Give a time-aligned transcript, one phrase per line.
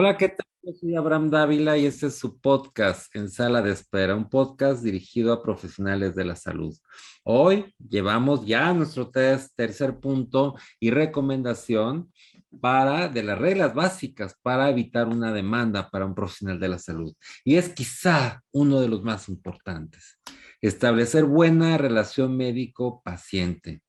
[0.00, 0.46] Hola, ¿qué tal?
[0.62, 4.84] Yo soy Abraham Dávila y este es su podcast en Sala de Espera, un podcast
[4.84, 6.72] dirigido a profesionales de la salud.
[7.24, 12.12] Hoy llevamos ya nuestro test, tercer punto y recomendación
[12.60, 17.12] para de las reglas básicas para evitar una demanda para un profesional de la salud.
[17.44, 20.20] Y es quizá uno de los más importantes.
[20.60, 23.82] Establecer buena relación médico-paciente.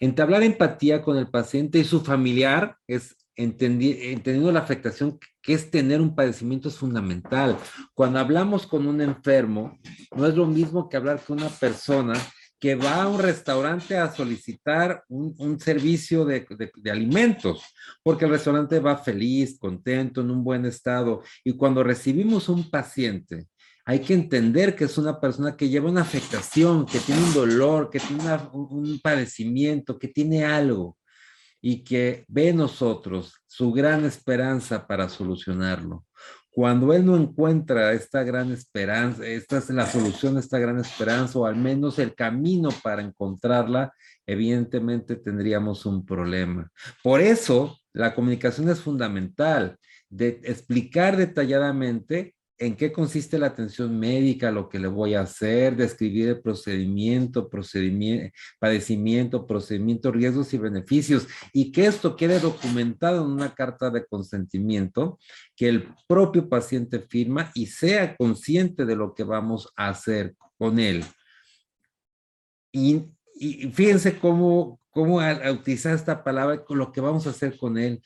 [0.00, 6.00] Entablar empatía con el paciente y su familiar es entendiendo la afectación que es tener
[6.00, 7.58] un padecimiento es fundamental.
[7.92, 9.78] Cuando hablamos con un enfermo,
[10.16, 12.14] no es lo mismo que hablar con una persona
[12.58, 16.46] que va a un restaurante a solicitar un, servicio de,
[16.78, 17.62] de, alimentos,
[18.02, 21.22] porque el restaurante va feliz, contento, en un buen estado.
[21.44, 23.48] Y cuando recibimos un paciente,
[23.84, 27.90] hay que entender que es una persona que lleva una afectación, que tiene un dolor,
[27.90, 28.24] que tiene
[28.54, 30.96] un padecimiento, que tiene algo
[31.66, 36.04] y que ve nosotros su gran esperanza para solucionarlo.
[36.50, 41.46] Cuando él no encuentra esta gran esperanza, esta es la solución, esta gran esperanza, o
[41.46, 43.94] al menos el camino para encontrarla,
[44.26, 46.70] evidentemente tendríamos un problema.
[47.02, 49.78] Por eso, la comunicación es fundamental,
[50.10, 55.76] de explicar detalladamente en qué consiste la atención médica, lo que le voy a hacer,
[55.76, 63.32] describir el procedimiento, procedimiento, padecimiento, procedimiento, riesgos y beneficios, y que esto quede documentado en
[63.32, 65.18] una carta de consentimiento
[65.56, 70.78] que el propio paciente firma y sea consciente de lo que vamos a hacer con
[70.78, 71.04] él.
[72.72, 73.04] Y,
[73.72, 75.18] fíjense cómo, cómo
[75.52, 78.00] utilizar esta palabra con lo que vamos a hacer con él.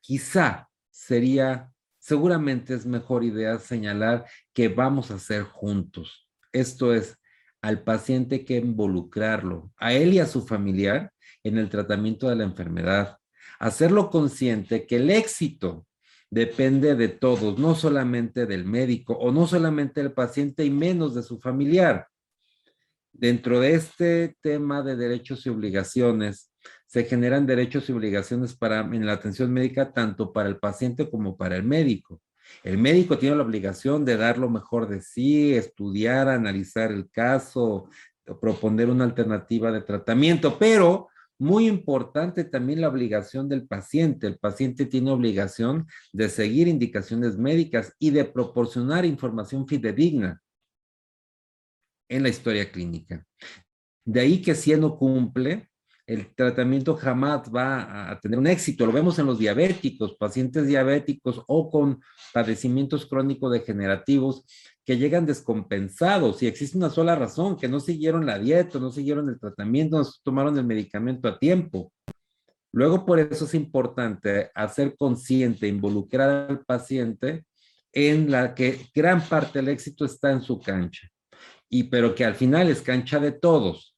[0.00, 1.70] Quizá sería
[2.08, 6.26] seguramente es mejor idea señalar que vamos a hacer juntos.
[6.52, 7.18] Esto es,
[7.60, 11.12] al paciente que involucrarlo, a él y a su familiar,
[11.44, 13.18] en el tratamiento de la enfermedad.
[13.58, 15.86] Hacerlo consciente que el éxito
[16.30, 21.22] depende de todos, no solamente del médico o no solamente del paciente y menos de
[21.22, 22.08] su familiar.
[23.12, 26.47] Dentro de este tema de derechos y obligaciones,
[26.86, 31.36] se generan derechos y obligaciones para, en la atención médica tanto para el paciente como
[31.36, 32.22] para el médico.
[32.62, 37.88] El médico tiene la obligación de dar lo mejor de sí, estudiar, analizar el caso,
[38.40, 41.08] proponer una alternativa de tratamiento, pero
[41.38, 44.26] muy importante también la obligación del paciente.
[44.26, 50.42] El paciente tiene obligación de seguir indicaciones médicas y de proporcionar información fidedigna
[52.08, 53.24] en la historia clínica.
[54.04, 55.68] De ahí que si no cumple,
[56.08, 58.86] el tratamiento jamás va a tener un éxito.
[58.86, 62.00] Lo vemos en los diabéticos, pacientes diabéticos o con
[62.32, 64.46] padecimientos crónicos degenerativos
[64.86, 69.28] que llegan descompensados y existe una sola razón, que no siguieron la dieta, no siguieron
[69.28, 71.92] el tratamiento, no tomaron el medicamento a tiempo.
[72.72, 77.44] Luego, por eso es importante hacer consciente, involucrar al paciente
[77.92, 81.06] en la que gran parte del éxito está en su cancha,
[81.68, 83.97] y pero que al final es cancha de todos.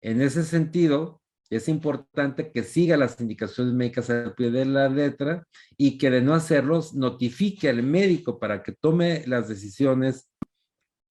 [0.00, 1.20] En ese sentido,
[1.50, 6.20] es importante que siga las indicaciones médicas al pie de la letra y que de
[6.20, 10.28] no hacerlos notifique al médico para que tome las decisiones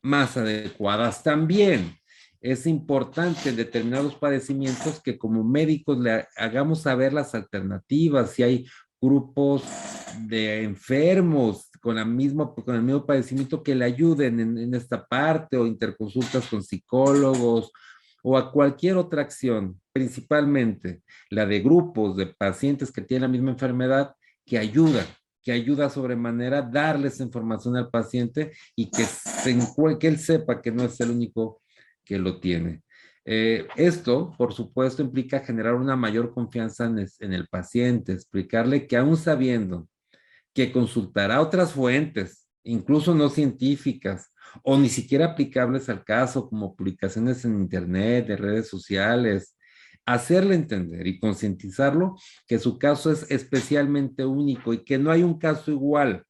[0.03, 1.23] más adecuadas.
[1.23, 1.97] También
[2.39, 8.65] es importante en determinados padecimientos que como médicos le hagamos saber las alternativas, si hay
[9.01, 9.63] grupos
[10.27, 15.03] de enfermos con, la misma, con el mismo padecimiento que le ayuden en, en esta
[15.05, 17.71] parte o interconsultas con psicólogos
[18.29, 23.51] o a cualquier otra acción, principalmente la de grupos de pacientes que tienen la misma
[23.51, 24.15] enfermedad,
[24.45, 25.05] que ayuda,
[25.41, 29.05] que ayuda sobremanera a darles información al paciente y que,
[29.97, 31.61] que él sepa que no es el único
[32.03, 32.81] que lo tiene.
[33.23, 38.97] Eh, esto, por supuesto, implica generar una mayor confianza en en el paciente, explicarle que
[38.97, 39.87] aún sabiendo
[40.53, 44.33] que consultará otras fuentes, incluso no científicas,
[44.63, 49.55] o ni siquiera aplicables al caso, como publicaciones en Internet, de redes sociales,
[50.05, 52.15] hacerle entender y concientizarlo
[52.47, 56.23] que su caso es especialmente único y que no hay un caso igual,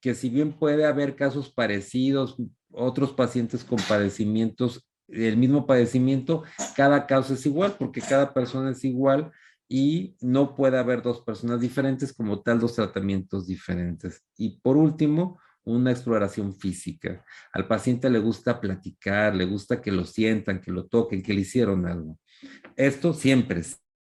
[0.00, 2.36] que si bien puede haber casos parecidos,
[2.70, 6.44] otros pacientes con padecimientos, el mismo padecimiento,
[6.76, 9.32] cada caso es igual porque cada persona es igual
[9.68, 14.22] y no puede haber dos personas diferentes como tal, dos tratamientos diferentes.
[14.36, 17.24] Y por último, una exploración física.
[17.52, 21.42] Al paciente le gusta platicar, le gusta que lo sientan, que lo toquen, que le
[21.42, 22.18] hicieron algo.
[22.76, 23.62] Esto siempre,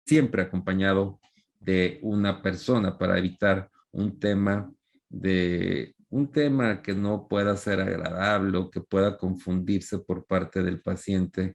[0.05, 1.21] siempre acompañado
[1.61, 4.71] de una persona para evitar un tema
[5.09, 10.81] de un tema que no pueda ser agradable o que pueda confundirse por parte del
[10.81, 11.55] paciente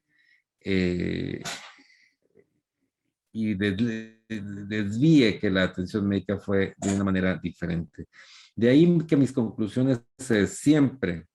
[0.60, 1.42] eh,
[3.32, 8.08] y de, desvíe que la atención médica fue de una manera diferente.
[8.56, 11.28] De ahí que mis conclusiones es siempre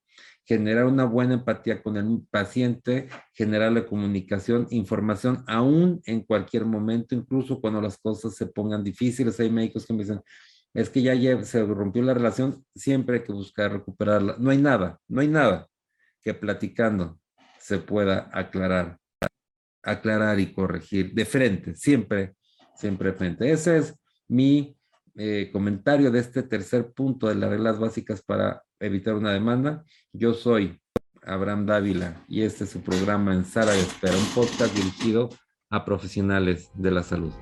[0.45, 7.15] generar una buena empatía con el paciente, generar la comunicación, información, aún en cualquier momento,
[7.15, 9.41] incluso cuando las cosas se pongan difíciles.
[9.41, 10.21] Hay médicos que me dicen,
[10.75, 14.37] es que ya se rompió la relación, siempre hay que buscar recuperarla.
[14.39, 15.69] No hay nada, no hay nada
[16.23, 17.19] que platicando
[17.59, 18.99] se pueda aclarar,
[19.85, 22.35] aclarar y corregir de frente, siempre,
[22.75, 23.51] siempre de frente.
[23.51, 23.95] Ese es
[24.29, 24.77] mi
[25.17, 29.85] eh, comentario de este tercer punto de las reglas básicas para evitar una demanda.
[30.13, 30.81] Yo soy
[31.23, 35.31] Abraham Dávila y este es su programa en Sara de Espera, un podcast dirigido
[35.71, 37.33] a profesionales de la salud.